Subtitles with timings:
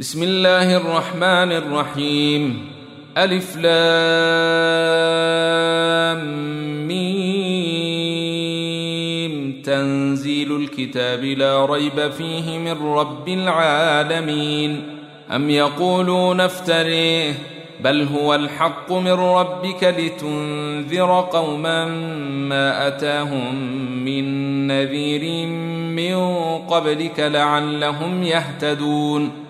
[0.00, 2.66] بسم الله الرحمن الرحيم.
[3.16, 3.68] ألف لام
[6.88, 8.02] ميم.
[9.64, 14.82] تنزيل الكتاب لا ريب فيه من رب العالمين.
[15.30, 17.32] أم يقولون افتريه.
[17.84, 21.84] بل هو الحق من ربك لتنذر قوما
[22.48, 23.54] ما أتاهم
[24.04, 24.24] من
[24.66, 25.46] نذير
[25.96, 26.14] من
[26.58, 29.49] قبلك لعلهم يهتدون.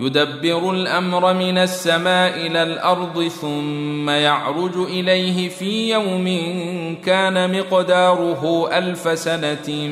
[0.00, 6.26] يدبر الأمر من السماء إلى الأرض ثم يعرج إليه في يوم
[7.04, 9.88] كان مقداره ألف سنة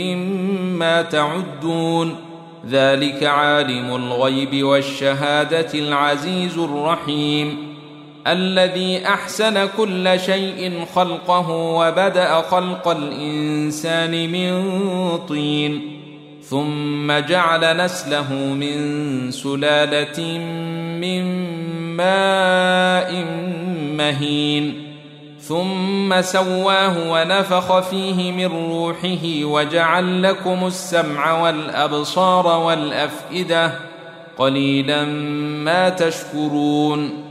[0.00, 2.16] مما تعدون.
[2.70, 7.74] ذلك عالم الغيب والشهادة العزيز الرحيم.
[8.26, 14.72] الذي أحسن كل شيء خلقه وبدأ خلق الإنسان من
[15.18, 15.93] طين.
[16.50, 20.38] ثم جعل نسله من سلالة
[21.00, 21.24] من
[21.96, 23.24] ماء
[23.96, 24.94] مهين.
[25.40, 33.72] ثم سواه ونفخ فيه من روحه وجعل لكم السمع والأبصار والأفئدة
[34.38, 35.04] قليلا
[35.64, 37.24] ما تشكرون.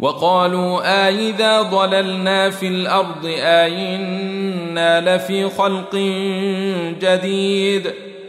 [0.00, 5.94] وقالوا آئذا ضللنا في الأرض آئنا لفي خلق
[7.00, 7.92] جديد.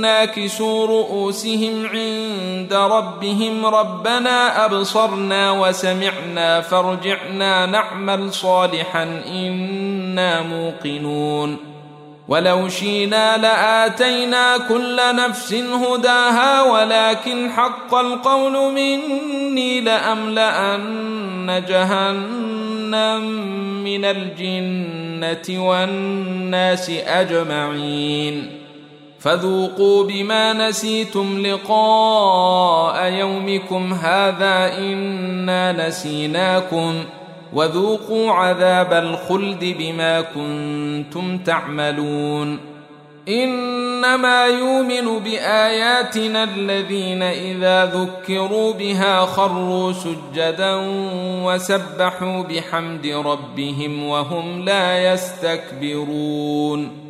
[0.00, 3.66] ناكسوا رؤوسهم عند ربهم.
[3.66, 9.22] ربنا أبصرنا وسمعنا فارجعنا نعمل صالحا.
[9.26, 11.70] إنا موقنون.
[12.28, 23.22] ولو شينا لآتينا كل نفس هداها ولكن حق القول مني لأملأن جهنم
[23.84, 28.59] من الجنة والناس أجمعين.
[29.20, 37.04] فذوقوا بما نسيتم لقاء يومكم هذا إنا نسيناكم
[37.52, 42.58] وذوقوا عذاب الخلد بما كنتم تعملون
[43.28, 50.76] إنما يؤمن بآياتنا الذين إذا ذكروا بها خروا سجدا
[51.44, 57.09] وسبحوا بحمد ربهم وهم لا يستكبرون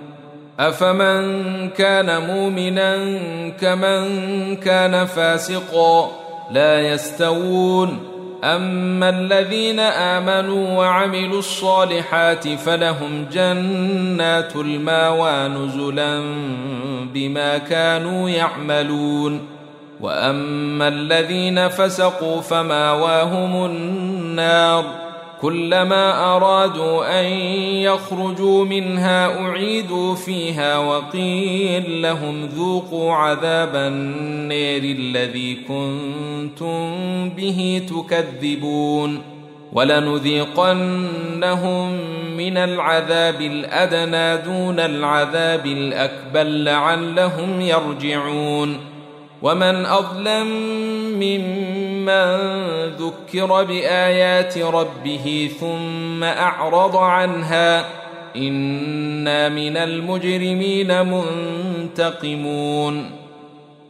[0.61, 2.95] أفمن كان مؤمنا
[3.61, 6.11] كمن كان فاسقا
[6.51, 7.99] لا يستوون
[8.43, 16.23] أما الذين آمنوا وعملوا الصالحات فلهم جنات المأوى نزلا
[17.13, 19.39] بما كانوا يعملون
[20.01, 25.10] وأما الذين فسقوا فمأواهم النار
[25.41, 27.25] كلما أرادوا أن
[27.81, 39.21] يخرجوا منها أعيدوا فيها وقيل لهم ذوقوا عذاب النير الذي كنتم به تكذبون
[39.73, 41.01] ولنذيقنهم
[42.37, 48.77] من العذاب الأدنى دون العذاب الأكبر لعلهم يرجعون
[49.41, 50.47] ومن أظلم
[52.01, 57.85] ممن ذكر بايات ربه ثم اعرض عنها
[58.35, 61.05] أنا من المجرمين
[61.85, 63.11] منتقمون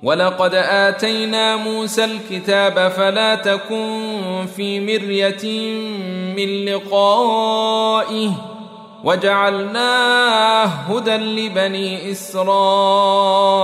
[0.04, 5.72] ولقد اتينا موسى الكتاب فلا تكن في مريه
[6.36, 8.32] من لقائه
[9.04, 13.62] وجعلناه هدى لبني اسرائيل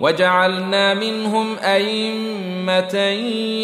[0.00, 2.98] وجعلنا منهم أئمة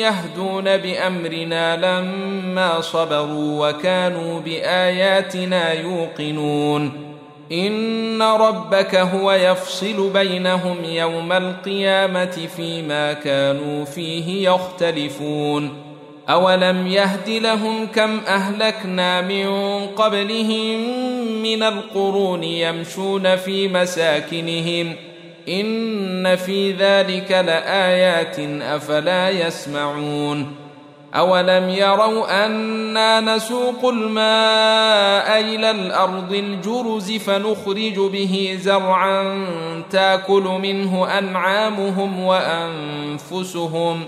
[0.00, 6.92] يهدون بأمرنا لما صبروا وكانوا بآياتنا يوقنون.
[7.52, 15.82] إن ربك هو يفصل بينهم يوم القيامة فيما كانوا فيه يختلفون.
[16.28, 19.46] أولم يهد لهم كم أهلكنا من
[19.86, 20.80] قبلهم
[21.42, 24.96] من القرون يمشون في مساكنهم
[25.48, 30.66] إن في ذلك لآيات أفلا يسمعون
[31.14, 39.46] أولم يروا أنا نسوق الماء إلى الأرض الجرز فنخرج به زرعا
[39.90, 44.04] تأكل منه أنعامهم وأنفسهم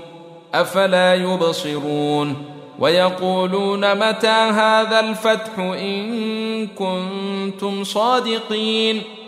[0.54, 2.36] أفلا يبصرون
[2.78, 9.02] ويقولون متى هذا الفتح إن كنتم صادقين